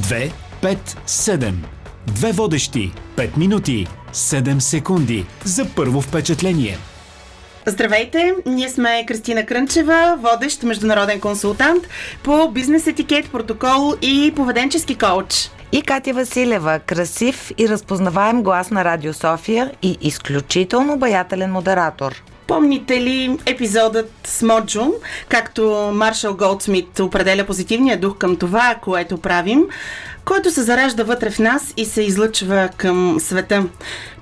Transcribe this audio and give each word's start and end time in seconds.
2, 0.00 0.32
5, 0.62 0.96
7. 1.06 1.52
Две 2.06 2.32
водещи. 2.32 2.92
5 3.16 3.36
минути. 3.36 3.86
7 4.12 4.58
секунди 4.58 5.26
за 5.44 5.66
първо 5.76 6.00
впечатление. 6.00 6.78
Здравейте, 7.66 8.34
ние 8.46 8.68
сме 8.68 9.06
Кристина 9.06 9.46
Крънчева, 9.46 10.18
водещ 10.20 10.62
международен 10.62 11.20
консултант 11.20 11.88
по 12.22 12.50
бизнес 12.50 12.86
етикет, 12.86 13.32
протокол 13.32 13.94
и 14.02 14.32
поведенчески 14.36 14.94
коуч. 14.94 15.50
И 15.72 15.82
Катя 15.82 16.12
Василева, 16.12 16.78
красив 16.86 17.50
и 17.58 17.68
разпознаваем 17.68 18.42
глас 18.42 18.70
на 18.70 18.84
Радио 18.84 19.12
София 19.12 19.70
и 19.82 19.98
изключително 20.00 20.92
обаятелен 20.92 21.52
модератор. 21.52 22.22
Помните 22.50 23.00
ли 23.00 23.38
епизодът 23.46 24.12
с 24.24 24.42
Моджо, 24.42 24.92
както 25.28 25.90
Маршал 25.94 26.36
Голдсмит 26.36 27.00
определя 27.00 27.46
позитивния 27.46 28.00
дух 28.00 28.18
към 28.18 28.36
това, 28.36 28.76
което 28.82 29.18
правим, 29.18 29.64
който 30.24 30.50
се 30.50 30.62
заражда 30.62 31.02
вътре 31.02 31.30
в 31.30 31.38
нас 31.38 31.74
и 31.76 31.84
се 31.84 32.02
излъчва 32.02 32.68
към 32.76 33.20
света. 33.20 33.66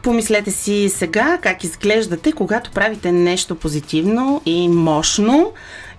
Помислете 0.02 0.50
си 0.50 0.88
сега 0.88 1.38
как 1.42 1.64
изглеждате, 1.64 2.32
когато 2.32 2.70
правите 2.70 3.12
нещо 3.12 3.54
позитивно 3.54 4.42
и 4.46 4.68
мощно 4.68 5.52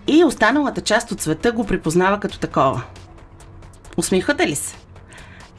и 0.08 0.24
останалата 0.24 0.82
част 0.82 1.12
от 1.12 1.22
света 1.22 1.52
го 1.52 1.66
припознава 1.66 2.20
като 2.20 2.40
такова. 2.40 2.82
Усмихвате 3.98 4.48
ли 4.48 4.56
се? 4.56 4.76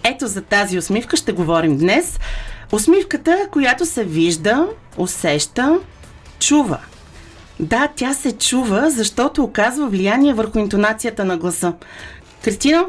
Ето 0.05 0.27
за 0.27 0.43
тази 0.43 0.79
усмивка 0.79 1.17
ще 1.17 1.33
говорим 1.33 1.79
днес. 1.79 2.19
Усмивката, 2.73 3.49
която 3.53 3.87
се 3.87 4.05
вижда, 4.05 4.67
усеща, 4.97 5.79
чува. 6.41 6.79
Да, 7.61 7.89
тя 7.97 8.15
се 8.15 8.33
чува, 8.33 8.91
защото 8.91 9.43
оказва 9.43 9.89
влияние 9.89 10.35
върху 10.35 10.59
интонацията 10.59 11.25
на 11.25 11.37
гласа. 11.37 11.73
Кристина, 12.45 12.85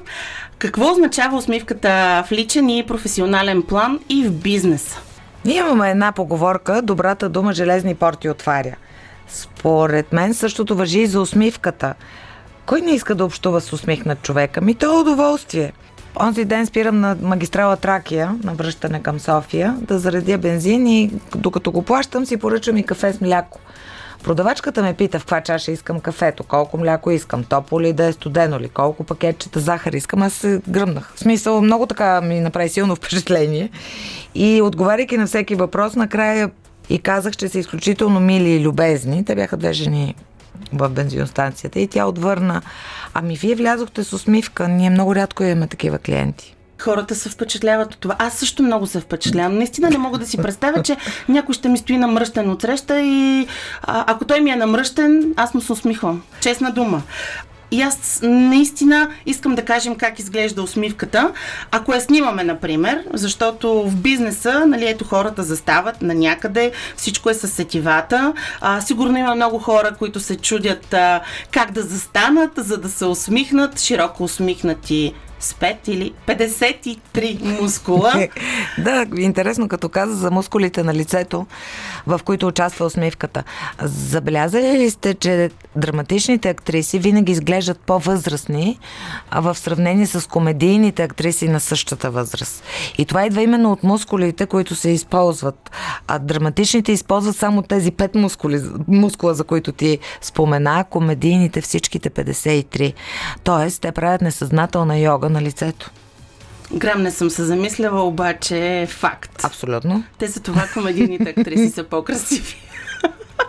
какво 0.58 0.91
означава 0.91 1.38
усмивката 1.38 2.24
в 2.27 2.32
личен 2.32 2.70
и 2.70 2.86
професионален 2.86 3.62
план 3.64 4.00
и 4.10 4.24
в 4.24 4.32
бизнеса? 4.32 4.99
Ние 5.46 5.58
имаме 5.58 5.90
една 5.90 6.12
поговорка 6.12 6.82
добрата 6.82 7.30
дума 7.30 7.54
железни 7.54 7.96
порти 7.96 8.30
отваря. 8.30 8.76
Според 9.30 10.13
мен 10.13 10.34
същото 10.34 10.76
въжи 10.76 10.99
и 10.99 11.08
за 11.08 11.21
усмивката. 11.21 11.93
Кой 12.65 12.82
не 12.82 12.91
иска 12.91 13.15
да 13.15 13.26
общува 13.26 13.62
с 13.62 13.74
усмихнат 13.74 14.21
човека? 14.21 14.62
Ми 14.62 14.76
то 14.76 14.98
е 14.98 15.02
удоволствие. 15.02 15.74
Онзи 16.20 16.45
ден 16.45 16.65
спирам 16.65 16.99
на 16.99 17.17
магистрала 17.21 17.77
Тракия, 17.77 18.35
на 18.43 18.54
връщане 18.54 19.04
към 19.04 19.20
София, 19.20 19.77
да 19.81 19.99
заредя 19.99 20.37
бензин 20.37 20.87
и 20.87 21.12
докато 21.35 21.71
го 21.71 21.81
плащам 21.81 22.26
си 22.26 22.37
поръчам 22.37 22.77
и 22.77 22.84
кафе 22.84 23.13
с 23.13 23.21
мляко. 23.21 23.59
Продавачката 24.23 24.81
ме 24.81 24.93
пита 24.93 25.20
в 25.20 25.21
каква 25.21 25.41
чаша 25.41 25.71
искам 25.71 25.99
кафето, 25.99 26.43
колко 26.43 26.77
мляко 26.77 27.12
искам, 27.12 27.43
топло 27.43 27.81
ли 27.81 27.93
да 27.93 28.05
е 28.05 28.13
студено 28.13 28.59
ли, 28.59 28.70
колко 28.70 29.03
пакетчета 29.03 29.59
захар 29.59 29.93
искам. 29.93 30.21
Аз 30.21 30.34
се 30.34 30.62
гръмнах. 30.70 31.13
В 31.15 31.20
смисъл, 31.20 31.62
много 31.62 31.85
така 31.85 32.21
ми 32.21 32.40
направи 32.40 32.70
силно 32.70 32.96
впечатление. 32.96 33.70
И 34.35 34.62
отговаряйки 34.62 35.18
на 35.18 35.27
всеки 35.27 35.55
въпрос, 35.55 35.96
накрая 35.96 36.51
и 36.90 36.99
казах, 36.99 37.37
че 37.37 37.49
са 37.49 37.59
изключително 37.59 38.20
мили 38.20 38.49
и 38.49 38.59
любезни. 38.59 39.25
Те 39.25 39.35
бяха 39.35 39.57
две 39.57 39.73
жени 39.73 40.15
в 40.73 40.90
бензиностанцията 40.90 41.79
и 41.79 41.87
тя 41.87 42.05
отвърна, 42.05 42.62
ами 43.13 43.37
вие 43.37 43.55
влязохте 43.55 44.04
с 44.04 44.13
усмивка, 44.13 44.68
ние 44.68 44.90
много 44.90 45.15
рядко 45.15 45.43
имаме 45.43 45.68
такива 45.68 45.99
клиенти 45.99 46.55
хората 46.81 47.15
се 47.15 47.29
впечатляват 47.29 47.93
от 47.93 47.99
това. 47.99 48.15
Аз 48.20 48.34
също 48.34 48.63
много 48.63 48.87
се 48.87 48.99
впечатлявам. 48.99 49.57
Наистина 49.57 49.90
не 49.90 49.98
мога 49.98 50.18
да 50.18 50.26
си 50.26 50.37
представя, 50.37 50.84
че 50.84 50.98
някой 51.29 51.53
ще 51.53 51.70
ми 51.70 51.77
стои 51.77 51.98
намръщен 51.98 52.49
от 52.49 52.62
среща 52.62 53.01
и 53.01 53.48
а, 53.84 54.03
ако 54.07 54.26
той 54.26 54.41
ми 54.41 54.51
е 54.51 54.55
намръщен, 54.55 55.34
аз 55.37 55.53
му 55.53 55.62
се 55.62 55.71
усмихвам. 55.71 56.23
Честна 56.41 56.71
дума. 56.71 57.01
И 57.72 57.82
аз 57.82 58.20
наистина 58.24 59.10
искам 59.26 59.55
да 59.55 59.66
кажем 59.66 59.96
как 59.96 60.20
изглежда 60.20 60.64
усмивката. 60.64 61.32
Ако 61.72 61.94
я 61.94 62.02
снимаме, 62.02 62.44
например, 62.44 63.04
защото 63.14 63.84
в 63.90 63.96
бизнеса, 63.96 64.66
нали, 64.68 64.90
ето 64.90 65.06
хората 65.06 65.44
застават 65.44 66.02
на 66.02 66.14
някъде, 66.14 66.72
всичко 66.97 67.30
е 67.30 67.34
с 67.34 67.47
сетивата. 67.47 68.34
А, 68.62 68.81
сигурно 68.81 69.18
има 69.18 69.36
много 69.36 69.60
хора, 69.60 69.96
които 70.00 70.20
се 70.20 70.38
чудят 70.38 70.94
а, 70.94 71.22
как 71.52 71.72
да 71.72 71.81
застанат, 71.81 72.52
за 72.58 72.78
да 72.78 72.90
се 72.90 73.06
усмихнат, 73.06 73.80
широко 73.80 74.24
усмихнати 74.24 75.14
с 75.41 75.53
5 75.53 75.90
или 75.90 76.13
53 76.28 77.62
мускула. 77.62 78.28
да, 78.78 79.06
интересно, 79.18 79.68
като 79.68 79.90
каза 79.90 80.16
за 80.16 80.31
мускулите 80.31 80.84
на 80.84 80.94
лицето, 80.94 81.46
в 82.07 82.19
които 82.25 82.47
участва 82.47 82.85
усмивката. 82.85 83.44
Забелязали 83.84 84.80
ли 84.80 84.90
сте, 84.90 85.13
че 85.13 85.50
драматичните 85.75 86.50
актриси 86.50 87.00
винаги 87.00 87.31
изглеждат 87.31 87.80
по-възрастни 87.80 88.80
в 89.35 89.56
сравнение 89.56 90.07
с 90.07 90.30
комедийните 90.30 91.03
актриси 91.03 91.47
на 91.47 91.59
същата 91.59 92.12
възраст? 92.12 92.63
И 92.97 93.06
това 93.06 93.25
идва 93.25 93.41
именно 93.41 93.72
от 93.72 93.84
мускулите, 93.84 94.46
които 94.46 94.75
се 94.75 94.90
използват. 94.90 95.72
А 96.07 96.19
драматичните 96.19 96.91
използват 96.91 97.35
само 97.35 97.62
тези 97.62 97.91
5 97.91 98.16
мускули, 98.16 98.62
мускула, 98.88 99.34
за 99.34 99.44
които 99.44 99.72
ти 99.72 100.00
спомена, 100.22 100.85
комедийните 100.90 101.62
всичките 101.62 102.09
53. 102.09 102.94
Тоест, 103.44 103.81
те 103.81 103.91
правят 103.91 104.22
несъзнателна 104.22 104.97
йога 104.97 105.30
на 105.31 105.42
лицето. 105.42 105.92
Грам 106.74 107.02
не 107.02 107.12
съм 107.12 107.30
се 107.30 107.44
замисляла, 107.44 108.03
обаче 108.03 108.81
е 108.81 108.88
факт. 108.88 109.44
Абсолютно. 109.44 110.03
Те 110.18 110.28
за 110.28 110.40
това 110.40 110.68
комедийните 110.74 111.30
актриси 111.38 111.69
са 111.69 111.84
по-красиви. 111.84 112.56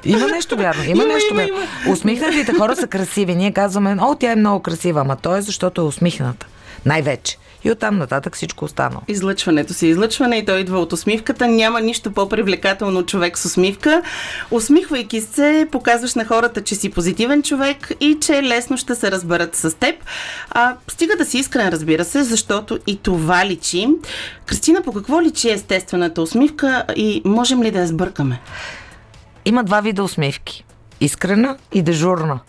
Има 0.05 0.27
нещо 0.27 0.57
вярно. 0.57 0.85
Има, 0.85 0.91
има 0.91 1.15
нещо 1.15 1.35
вярно. 1.35 1.57
Усмихнатите 1.89 2.53
хора 2.53 2.77
са 2.77 2.87
красиви. 2.87 3.35
Ние 3.35 3.53
казваме, 3.53 3.97
о, 4.01 4.15
тя 4.15 4.33
е 4.33 4.37
много 4.37 4.63
красива, 4.63 5.01
ама 5.01 5.17
то 5.17 5.37
е 5.37 5.43
защото 5.43 5.81
е 5.81 5.85
усмихната. 5.85 6.47
Най-вече 6.87 7.39
и 7.65 7.71
оттам 7.71 7.99
нататък 7.99 8.37
всичко 8.37 8.65
останало. 8.65 9.03
Излъчването 9.09 9.75
си 9.75 9.87
излъчване 9.87 10.37
и 10.37 10.45
той 10.45 10.61
идва 10.61 10.79
от 10.79 10.93
усмивката. 10.93 11.49
Няма 11.49 11.81
нищо 11.81 12.13
по-привлекателно 12.13 12.99
от 12.99 13.09
човек 13.09 13.39
с 13.39 13.45
усмивка. 13.45 14.03
Усмихвайки 14.51 15.21
се, 15.21 15.69
показваш 15.73 16.15
на 16.15 16.25
хората, 16.25 16.63
че 16.63 16.75
си 16.75 16.91
позитивен 16.91 17.43
човек 17.43 17.93
и 18.01 18.19
че 18.21 18.43
лесно 18.43 18.77
ще 18.77 18.95
се 18.95 19.11
разберат 19.11 19.57
с 19.57 19.77
теб. 19.77 19.95
А, 20.51 20.75
стига 20.89 21.17
да 21.17 21.25
си 21.25 21.39
искрен, 21.39 21.69
разбира 21.69 22.05
се, 22.05 22.23
защото 22.23 22.79
и 22.87 22.97
това 22.97 23.47
личи. 23.47 23.89
Кристина, 24.47 24.83
по 24.83 24.93
какво 24.93 25.23
личи 25.23 25.51
естествената 25.51 26.23
усмивка 26.23 26.85
и 26.97 27.23
можем 27.25 27.63
ли 27.63 27.71
да 27.71 27.79
я 27.79 27.87
сбъркаме? 27.87 28.41
Има 29.45 29.65
два 29.65 29.81
вида 29.81 30.03
усмивки. 30.03 30.65
Искрена 31.01 31.57
и 31.73 31.83
дежурна. 31.83 32.41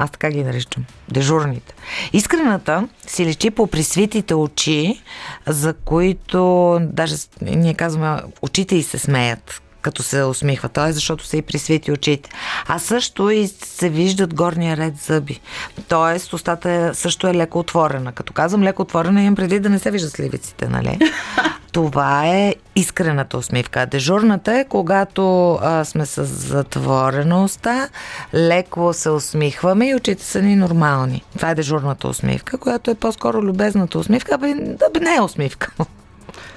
Аз 0.00 0.10
така 0.10 0.30
ги 0.30 0.44
наричам. 0.44 0.84
Дежурните. 1.08 1.74
Искрената 2.12 2.88
си 3.06 3.26
лечи 3.26 3.50
по 3.50 3.66
присвитите 3.66 4.34
очи, 4.34 5.02
за 5.46 5.74
които 5.74 6.78
даже 6.82 7.14
ние 7.42 7.74
казваме 7.74 8.22
очите 8.42 8.76
и 8.76 8.82
се 8.82 8.98
смеят 8.98 9.62
като 9.82 10.02
се 10.02 10.22
усмихва. 10.22 10.68
Той 10.68 10.88
е 10.88 10.92
защото 10.92 11.26
се 11.26 11.36
и 11.36 11.42
присвети 11.42 11.92
очите. 11.92 12.30
А 12.66 12.78
също 12.78 13.30
и 13.30 13.48
се 13.48 13.88
виждат 13.88 14.34
горния 14.34 14.76
ред 14.76 14.96
зъби. 14.96 15.40
Тоест, 15.88 16.32
устата 16.32 16.70
е, 16.70 16.94
също 16.94 17.28
е 17.28 17.34
леко 17.34 17.58
отворена. 17.58 18.12
Като 18.12 18.32
казвам 18.32 18.62
леко 18.62 18.82
отворена, 18.82 19.22
имам 19.22 19.34
преди 19.34 19.60
да 19.60 19.68
не 19.68 19.78
се 19.78 19.90
виждат 19.90 20.12
сливиците, 20.12 20.68
нали? 20.68 20.98
Това 21.72 22.26
е 22.26 22.54
искрената 22.76 23.38
усмивка. 23.38 23.86
Дежурната 23.86 24.58
е, 24.58 24.64
когато 24.64 25.54
а, 25.62 25.84
сме 25.84 26.06
с 26.06 26.24
затворена 26.24 27.44
уста, 27.44 27.88
леко 28.34 28.92
се 28.92 29.10
усмихваме 29.10 29.88
и 29.88 29.94
очите 29.94 30.24
са 30.24 30.42
ни 30.42 30.56
нормални. 30.56 31.24
Това 31.36 31.50
е 31.50 31.54
дежурната 31.54 32.08
усмивка, 32.08 32.58
която 32.58 32.90
е 32.90 32.94
по-скоро 32.94 33.42
любезната 33.42 33.98
усмивка, 33.98 34.34
абе, 34.34 34.54
да 34.54 35.00
не 35.00 35.14
е 35.14 35.20
усмивка. 35.20 35.72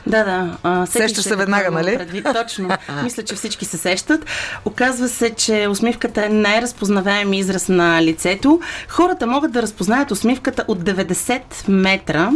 Да, 0.07 0.23
да. 0.23 0.57
А, 0.63 0.85
Сещаш 0.85 1.23
се 1.23 1.35
веднага, 1.35 1.71
нали? 1.71 1.97
Предвид. 1.97 2.27
Точно. 2.33 2.69
Мисля, 3.03 3.23
че 3.23 3.35
всички 3.35 3.65
се 3.65 3.77
сещат. 3.77 4.25
Оказва 4.65 5.07
се, 5.07 5.29
че 5.29 5.67
усмивката 5.69 6.25
е 6.25 6.29
най-разпознаваем 6.29 7.33
израз 7.33 7.69
на 7.69 8.03
лицето. 8.03 8.59
Хората 8.87 9.27
могат 9.27 9.51
да 9.51 9.61
разпознаят 9.61 10.11
усмивката 10.11 10.65
от 10.67 10.79
90 10.79 11.41
метра. 11.67 12.31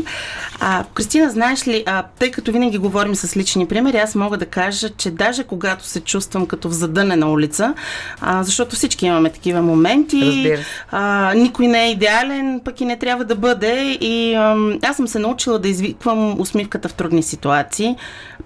А, 0.59 0.84
Кристина, 0.94 1.30
знаеш 1.30 1.67
ли, 1.67 1.84
а, 1.85 2.03
тъй 2.20 2.32
като 2.32 2.52
винаги 2.52 2.78
говорим 2.78 3.16
с 3.16 3.38
лични 3.38 3.67
примери, 3.67 3.97
аз 3.97 4.16
мога 4.16 4.38
да 4.38 4.46
кажа, 4.46 4.90
че 4.90 5.11
даже 5.11 5.44
когато 5.44 5.85
се 5.85 5.99
чувствам 5.99 6.46
като 6.46 6.70
в 6.70 6.72
задънена 6.72 7.32
улица, 7.32 7.73
а, 8.22 8.44
защото 8.44 8.76
всички 8.76 9.05
имаме 9.05 9.29
такива 9.29 9.61
моменти, 9.61 10.55
а, 10.91 11.34
никой 11.35 11.67
не 11.67 11.85
е 11.85 11.91
идеален, 11.91 12.61
пък 12.66 12.82
и 12.82 12.85
не 12.85 12.99
трябва 12.99 13.26
да 13.26 13.35
бъде. 13.35 13.97
И 14.02 14.35
а, 14.35 14.55
аз 14.84 14.96
съм 14.96 15.08
се 15.08 15.20
научила 15.20 15.59
да 15.59 15.67
извиквам 15.67 16.41
усмивката 16.41 16.90
в 16.90 16.94
трудни 16.94 17.23
ситуации 17.23 17.36
ситуации, 17.37 17.95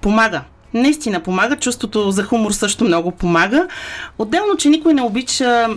помага. 0.01 0.41
Наистина 0.73 1.19
помага, 1.19 1.55
чувството 1.55 2.11
за 2.11 2.23
хумор 2.23 2.51
също 2.51 2.83
много 2.83 3.11
помага. 3.11 3.67
Отделно, 4.19 4.57
че 4.57 4.69
никой 4.69 4.93
не 4.93 5.01
обича 5.01 5.67
м- 5.67 5.75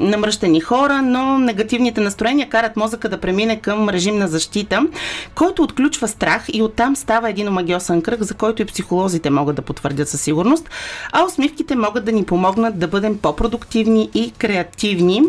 намръщени 0.00 0.60
хора, 0.60 1.02
но 1.02 1.38
негативните 1.38 2.00
настроения 2.00 2.48
карат 2.48 2.76
мозъка 2.76 3.08
да 3.08 3.20
премине 3.20 3.60
към 3.60 3.88
режим 3.88 4.18
на 4.18 4.28
защита, 4.28 4.86
който 5.34 5.62
отключва 5.62 6.08
страх 6.08 6.44
и 6.52 6.62
оттам 6.62 6.96
става 6.96 7.30
един 7.30 7.48
омагиосен 7.48 8.02
кръг, 8.02 8.22
за 8.22 8.34
който 8.34 8.62
и 8.62 8.64
психолозите 8.64 9.30
могат 9.30 9.56
да 9.56 9.62
потвърдят 9.62 10.08
със 10.08 10.20
сигурност, 10.20 10.70
а 11.12 11.24
усмивките 11.24 11.76
могат 11.76 12.04
да 12.04 12.12
ни 12.12 12.24
помогнат 12.24 12.78
да 12.78 12.88
бъдем 12.88 13.18
по-продуктивни 13.18 14.10
и 14.14 14.30
креативни. 14.38 15.22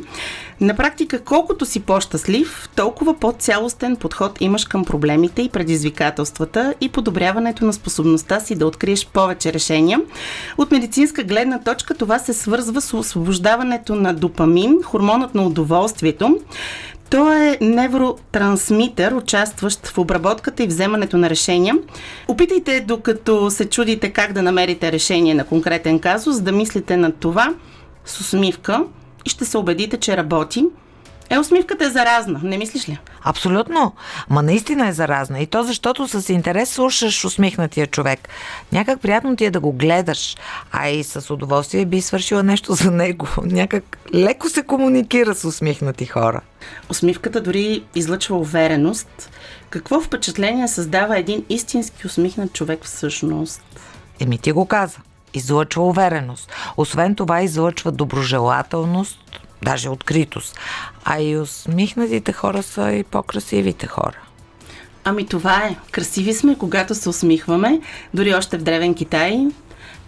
На 0.61 0.75
практика, 0.75 1.19
колкото 1.19 1.65
си 1.65 1.79
по-щастлив, 1.79 2.69
толкова 2.75 3.19
по-цялостен 3.19 3.95
подход 3.95 4.41
имаш 4.41 4.65
към 4.65 4.85
проблемите 4.85 5.41
и 5.41 5.49
предизвикателствата 5.49 6.73
и 6.81 6.89
подобряването 6.89 7.65
на 7.65 7.73
способността 7.73 8.39
си 8.39 8.55
да 8.55 8.67
откриеш 8.67 9.07
повече 9.07 9.53
решения. 9.53 10.01
От 10.57 10.71
медицинска 10.71 11.23
гледна 11.23 11.59
точка 11.59 11.93
това 11.93 12.19
се 12.19 12.33
свързва 12.33 12.81
с 12.81 12.93
освобождаването 12.93 13.95
на 13.95 14.13
допамин, 14.13 14.83
хормонът 14.83 15.35
на 15.35 15.43
удоволствието. 15.43 16.39
Той 17.09 17.47
е 17.47 17.57
невротрансмитър, 17.61 19.11
участващ 19.11 19.87
в 19.87 19.97
обработката 19.97 20.63
и 20.63 20.67
вземането 20.67 21.17
на 21.17 21.29
решения. 21.29 21.75
Опитайте, 22.27 22.81
докато 22.81 23.51
се 23.51 23.69
чудите 23.69 24.09
как 24.09 24.33
да 24.33 24.41
намерите 24.41 24.91
решение 24.91 25.33
на 25.33 25.45
конкретен 25.45 25.99
казус, 25.99 26.41
да 26.41 26.51
мислите 26.51 26.97
над 26.97 27.15
това 27.15 27.53
с 28.05 28.19
усмивка 28.19 28.83
и 29.25 29.29
ще 29.29 29.45
се 29.45 29.57
убедите, 29.57 29.97
че 29.97 30.17
работи. 30.17 30.65
Е, 31.29 31.39
усмивката 31.39 31.85
е 31.85 31.89
заразна, 31.89 32.39
не 32.43 32.57
мислиш 32.57 32.89
ли? 32.89 32.99
Абсолютно. 33.23 33.93
Ма 34.29 34.43
наистина 34.43 34.87
е 34.87 34.93
заразна. 34.93 35.39
И 35.39 35.47
то 35.47 35.63
защото 35.63 36.07
с 36.07 36.29
интерес 36.29 36.69
слушаш 36.69 37.25
усмихнатия 37.25 37.87
човек. 37.87 38.29
Някак 38.71 39.01
приятно 39.01 39.35
ти 39.35 39.45
е 39.45 39.51
да 39.51 39.59
го 39.59 39.71
гледаш, 39.71 40.35
а 40.71 40.89
и 40.89 41.03
с 41.03 41.33
удоволствие 41.33 41.85
би 41.85 42.01
свършила 42.01 42.43
нещо 42.43 42.73
за 42.73 42.91
него. 42.91 43.27
Някак 43.43 43.97
леко 44.13 44.49
се 44.49 44.63
комуникира 44.63 45.35
с 45.35 45.45
усмихнати 45.45 46.05
хора. 46.05 46.41
Усмивката 46.89 47.41
дори 47.41 47.83
излъчва 47.95 48.37
увереност. 48.37 49.29
Какво 49.69 50.01
впечатление 50.01 50.67
създава 50.67 51.17
един 51.17 51.45
истински 51.49 52.07
усмихнат 52.07 52.53
човек 52.53 52.85
всъщност? 52.85 53.61
Еми 54.19 54.37
ти 54.37 54.51
го 54.51 54.65
каза. 54.65 54.97
Излъчва 55.33 55.87
увереност. 55.87 56.51
Освен 56.77 57.15
това 57.15 57.41
излъчва 57.41 57.91
доброжелателност, 57.91 59.19
даже 59.63 59.89
откритост. 59.89 60.59
А 61.05 61.19
и 61.21 61.37
усмихнатите 61.37 62.33
хора 62.33 62.63
са 62.63 62.91
и 62.91 63.03
по-красивите 63.03 63.87
хора. 63.87 64.17
Ами 65.03 65.25
това 65.25 65.57
е. 65.57 65.75
Красиви 65.91 66.33
сме, 66.33 66.57
когато 66.57 66.95
се 66.95 67.09
усмихваме. 67.09 67.81
Дори 68.13 68.33
още 68.33 68.57
в 68.57 68.63
Древен 68.63 68.95
Китай 68.95 69.47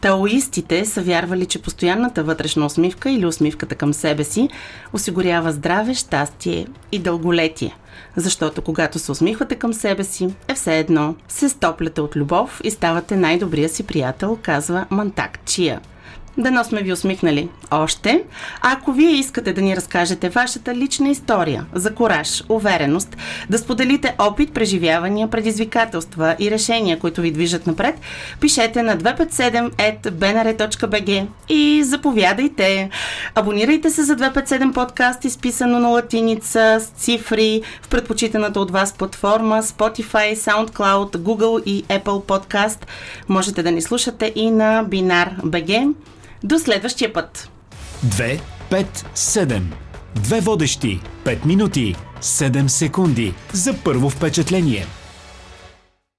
Таоистите 0.02 0.86
са 0.86 1.02
вярвали, 1.02 1.46
че 1.46 1.62
постоянната 1.62 2.24
вътрешна 2.24 2.66
усмивка 2.66 3.12
или 3.12 3.26
усмивката 3.26 3.76
към 3.76 3.94
себе 3.94 4.24
си 4.24 4.50
осигурява 4.94 5.52
здраве, 5.52 5.94
щастие 5.94 6.68
и 6.92 7.00
дълголетие. 7.00 7.76
Защото 8.16 8.62
когато 8.62 9.00
се 9.00 9.12
усмихвате 9.12 9.56
към 9.56 9.74
себе 9.74 10.04
си, 10.04 10.36
е 10.48 10.54
все 10.54 10.80
едно. 10.80 11.16
Се 11.28 11.50
стопляте 11.50 12.02
от 12.02 12.16
любов 12.16 12.62
и 12.64 12.72
ставате 12.72 13.16
най-добрия 13.16 13.70
си 13.70 13.84
приятел, 13.84 14.38
казва 14.42 14.86
Мантак 14.90 15.40
Чия– 15.46 15.82
Дано 16.38 16.64
сме 16.64 16.82
ви 16.82 16.94
усмихнали 16.94 17.50
още. 17.72 18.24
Ако 18.62 18.92
вие 18.92 19.12
искате 19.12 19.54
да 19.54 19.62
ни 19.62 19.76
разкажете 19.76 20.30
вашата 20.30 20.76
лична 20.76 21.10
история 21.10 21.66
за 21.74 21.96
кораж, 21.96 22.44
увереност, 22.50 23.18
да 23.50 23.58
споделите 23.58 24.16
опит, 24.20 24.54
преживявания, 24.54 25.30
предизвикателства 25.30 26.36
и 26.40 26.52
решения, 26.52 27.00
които 27.00 27.22
ви 27.22 27.32
движат 27.32 27.68
напред, 27.68 27.96
пишете 28.40 28.84
на 28.84 28.98
257.bnr.bg 28.98 31.28
и 31.50 31.84
заповядайте. 31.84 32.90
Абонирайте 33.36 33.90
се 33.90 34.04
за 34.04 34.16
257 34.16 34.74
подкаст, 34.74 35.26
изписано 35.26 35.80
на 35.80 35.88
латиница, 35.88 36.80
с 36.80 36.86
цифри, 36.86 37.62
в 37.82 37.88
предпочитаната 37.88 38.60
от 38.60 38.72
вас 38.72 38.94
платформа 38.94 39.64
Spotify, 39.64 40.36
SoundCloud, 40.36 41.18
Google 41.18 41.64
и 41.64 41.84
Apple 41.84 42.26
Podcast. 42.26 42.86
Можете 43.30 43.64
да 43.64 43.72
ни 43.72 43.82
слушате 43.82 44.34
и 44.36 44.52
на 44.52 44.86
Binar.bg. 44.86 45.94
До 46.44 46.60
следващия 46.60 47.14
път! 47.14 47.50
2, 48.06 48.40
5, 48.72 48.86
7. 49.16 49.62
Две 50.16 50.40
водещи. 50.40 51.02
5 51.24 51.46
минути. 51.46 51.96
7 52.22 52.68
секунди. 52.68 53.34
За 53.54 53.74
първо 53.84 54.10
впечатление. 54.10 54.86